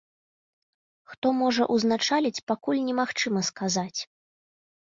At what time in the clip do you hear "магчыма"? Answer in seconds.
3.01-3.47